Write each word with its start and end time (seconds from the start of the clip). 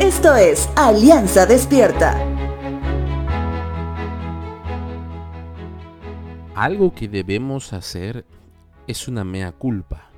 Esto 0.00 0.36
es 0.36 0.68
Alianza 0.76 1.46
Despierta. 1.46 2.14
Algo 6.54 6.94
que 6.94 7.08
debemos 7.08 7.72
hacer 7.72 8.26
es 8.86 9.08
una 9.08 9.24
mea 9.24 9.52
culpa 9.52 10.10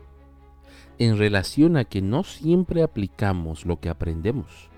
en 0.98 1.16
relación 1.16 1.76
a 1.76 1.84
que 1.84 2.02
no 2.02 2.24
siempre 2.24 2.82
aplicamos 2.82 3.64
lo 3.66 3.78
que 3.78 3.88
aprendemos. 3.88 4.68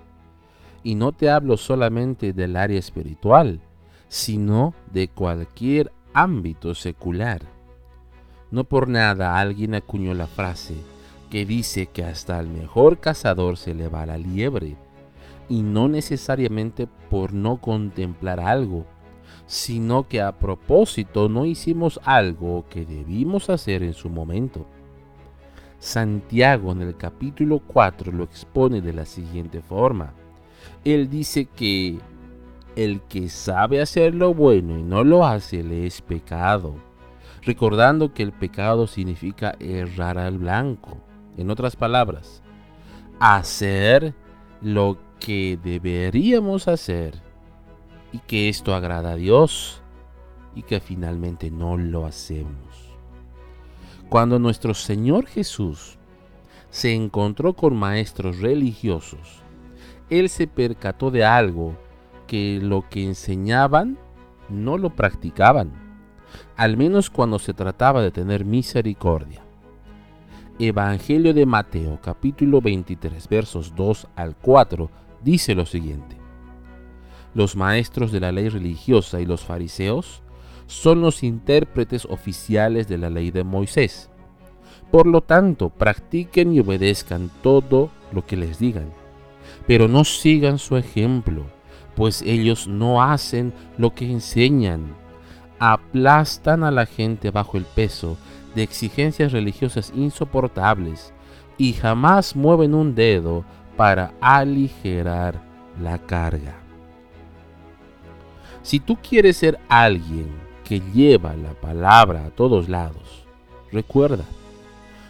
Y 0.83 0.93
no 0.93 1.13
te 1.13 1.31
hablo 1.31 1.57
solamente 1.57 2.31
del 2.31 2.55
área 2.55 2.77
espiritual, 2.77 3.59
sino 4.07 4.75
de 4.93 5.07
cualquier 5.07 5.91
ámbito 6.13 6.75
secular. 6.75 7.41
No 8.51 8.65
por 8.65 8.87
nada 8.87 9.39
alguien 9.39 9.73
acuñó 9.73 10.13
la 10.13 10.27
frase 10.27 10.75
que 11.31 11.45
dice 11.45 11.87
que 11.87 12.03
hasta 12.03 12.39
el 12.39 12.49
mejor 12.49 12.99
cazador 12.99 13.57
se 13.57 13.73
le 13.73 13.87
va 13.87 14.05
la 14.05 14.17
liebre, 14.17 14.75
y 15.51 15.63
no 15.63 15.89
necesariamente 15.89 16.87
por 17.09 17.33
no 17.33 17.57
contemplar 17.57 18.39
algo, 18.39 18.85
sino 19.47 20.07
que 20.07 20.21
a 20.21 20.31
propósito 20.39 21.27
no 21.27 21.45
hicimos 21.45 21.99
algo 22.05 22.63
que 22.69 22.85
debimos 22.85 23.49
hacer 23.49 23.83
en 23.83 23.93
su 23.93 24.09
momento. 24.09 24.65
Santiago 25.77 26.71
en 26.71 26.83
el 26.83 26.95
capítulo 26.95 27.59
4 27.67 28.13
lo 28.13 28.23
expone 28.23 28.79
de 28.79 28.93
la 28.93 29.05
siguiente 29.05 29.61
forma. 29.61 30.13
Él 30.85 31.09
dice 31.09 31.47
que 31.47 31.99
el 32.77 33.01
que 33.01 33.27
sabe 33.27 33.81
hacer 33.81 34.15
lo 34.15 34.33
bueno 34.33 34.79
y 34.79 34.83
no 34.83 35.03
lo 35.03 35.25
hace 35.25 35.63
le 35.63 35.85
es 35.85 36.01
pecado, 36.01 36.75
recordando 37.41 38.13
que 38.13 38.23
el 38.23 38.31
pecado 38.31 38.87
significa 38.87 39.57
errar 39.59 40.17
al 40.17 40.37
blanco. 40.37 40.97
En 41.35 41.49
otras 41.49 41.75
palabras, 41.75 42.41
hacer 43.19 44.13
lo 44.61 45.10
que 45.21 45.57
deberíamos 45.63 46.67
hacer 46.67 47.13
y 48.11 48.17
que 48.17 48.49
esto 48.49 48.73
agrada 48.73 49.11
a 49.11 49.15
Dios 49.15 49.81
y 50.55 50.63
que 50.63 50.79
finalmente 50.79 51.51
no 51.51 51.77
lo 51.77 52.05
hacemos. 52.05 52.91
Cuando 54.09 54.39
nuestro 54.39 54.73
Señor 54.73 55.27
Jesús 55.27 55.97
se 56.71 56.93
encontró 56.93 57.53
con 57.53 57.77
maestros 57.77 58.39
religiosos, 58.39 59.43
Él 60.09 60.27
se 60.27 60.47
percató 60.47 61.11
de 61.11 61.23
algo 61.23 61.77
que 62.25 62.59
lo 62.61 62.89
que 62.89 63.05
enseñaban 63.05 63.99
no 64.49 64.77
lo 64.77 64.89
practicaban, 64.89 65.71
al 66.57 66.77
menos 66.77 67.09
cuando 67.09 67.37
se 67.37 67.53
trataba 67.53 68.01
de 68.01 68.11
tener 68.11 68.43
misericordia. 68.43 69.41
Evangelio 70.59 71.33
de 71.33 71.45
Mateo 71.45 71.99
capítulo 72.01 72.59
23 72.59 73.29
versos 73.29 73.73
2 73.75 74.07
al 74.15 74.35
4 74.35 74.89
dice 75.23 75.55
lo 75.55 75.65
siguiente. 75.65 76.17
Los 77.33 77.55
maestros 77.55 78.11
de 78.11 78.19
la 78.19 78.31
ley 78.31 78.49
religiosa 78.49 79.21
y 79.21 79.25
los 79.25 79.41
fariseos 79.41 80.21
son 80.67 81.01
los 81.01 81.23
intérpretes 81.23 82.05
oficiales 82.05 82.87
de 82.87 82.97
la 82.97 83.09
ley 83.09 83.31
de 83.31 83.43
Moisés. 83.43 84.09
Por 84.91 85.07
lo 85.07 85.21
tanto, 85.21 85.69
practiquen 85.69 86.53
y 86.53 86.59
obedezcan 86.59 87.29
todo 87.41 87.89
lo 88.11 88.25
que 88.25 88.35
les 88.35 88.59
digan, 88.59 88.89
pero 89.67 89.87
no 89.87 90.03
sigan 90.03 90.59
su 90.59 90.75
ejemplo, 90.75 91.45
pues 91.95 92.21
ellos 92.21 92.67
no 92.67 93.01
hacen 93.01 93.53
lo 93.77 93.95
que 93.95 94.09
enseñan. 94.09 94.95
Aplastan 95.59 96.63
a 96.63 96.71
la 96.71 96.85
gente 96.85 97.31
bajo 97.31 97.57
el 97.57 97.65
peso 97.65 98.17
de 98.55 98.63
exigencias 98.63 99.31
religiosas 99.31 99.93
insoportables 99.95 101.13
y 101.57 101.73
jamás 101.73 102.35
mueven 102.35 102.73
un 102.73 102.95
dedo 102.95 103.45
para 103.81 104.13
aligerar 104.21 105.41
la 105.81 105.97
carga. 105.97 106.53
Si 108.61 108.79
tú 108.79 108.95
quieres 109.01 109.37
ser 109.37 109.59
alguien 109.67 110.29
que 110.63 110.79
lleva 110.93 111.35
la 111.35 111.55
palabra 111.55 112.27
a 112.27 112.29
todos 112.29 112.69
lados. 112.69 113.25
Recuerda, 113.71 114.23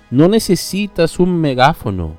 no 0.09 0.29
necesitas 0.29 1.19
un 1.19 1.37
megáfono, 1.41 2.15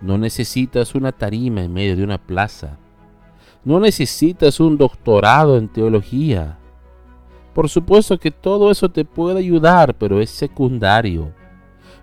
no 0.00 0.18
necesitas 0.18 0.96
una 0.96 1.12
tarima 1.12 1.62
en 1.62 1.72
medio 1.72 1.94
de 1.94 2.02
una 2.02 2.18
plaza, 2.18 2.76
no 3.64 3.78
necesitas 3.78 4.58
un 4.58 4.78
doctorado 4.78 5.58
en 5.58 5.68
teología. 5.68 6.58
Por 7.54 7.68
supuesto 7.68 8.18
que 8.18 8.32
todo 8.32 8.72
eso 8.72 8.88
te 8.88 9.04
puede 9.04 9.38
ayudar, 9.38 9.94
pero 9.94 10.20
es 10.20 10.30
secundario. 10.30 11.32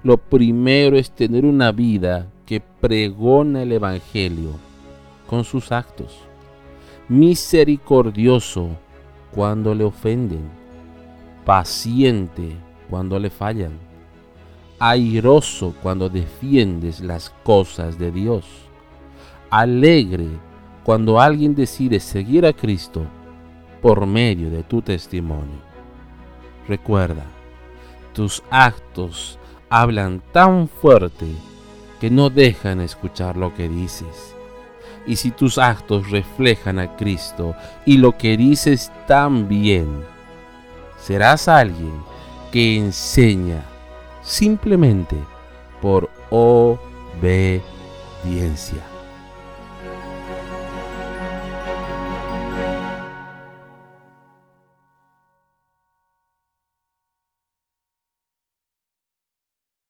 Lo 0.02 0.16
primero 0.16 0.96
es 0.96 1.12
tener 1.12 1.44
una 1.44 1.74
vida 1.74 2.30
que 2.46 2.62
pregona 2.62 3.64
el 3.64 3.72
Evangelio 3.72 4.52
con 5.28 5.44
sus 5.44 5.72
actos. 5.72 6.18
Misericordioso 7.08 8.70
cuando 9.32 9.76
le 9.76 9.84
ofenden, 9.84 10.50
paciente 11.46 12.56
cuando 12.90 13.20
le 13.20 13.30
fallan, 13.30 13.74
airoso 14.80 15.74
cuando 15.82 16.10
defiendes 16.10 17.00
las 17.02 17.30
cosas 17.44 17.98
de 17.98 18.12
Dios, 18.12 18.46
alegre 19.50 20.28
cuando 20.84 21.20
alguien 21.20 21.56
decide 21.56 22.00
seguir 22.00 22.46
a 22.46 22.54
Cristo 22.54 23.06
por 23.82 24.06
medio 24.06 24.50
de 24.50 24.64
tu 24.64 24.82
testimonio. 24.82 25.60
Recuerda, 26.68 27.26
tus 28.14 28.42
actos 28.50 29.38
hablan 29.70 30.22
tan 30.32 30.68
fuerte 30.68 31.26
que 32.06 32.12
no 32.12 32.30
dejan 32.30 32.82
escuchar 32.82 33.36
lo 33.36 33.56
que 33.56 33.68
dices 33.68 34.36
y 35.08 35.16
si 35.16 35.32
tus 35.32 35.58
actos 35.58 36.12
reflejan 36.12 36.78
a 36.78 36.96
Cristo 36.98 37.56
y 37.84 37.98
lo 37.98 38.16
que 38.16 38.38
dices 38.38 38.92
también, 39.08 40.04
serás 41.00 41.48
alguien 41.48 42.04
que 42.52 42.78
enseña 42.78 43.64
simplemente 44.22 45.16
por 45.82 46.12
obediencia. 46.30 47.64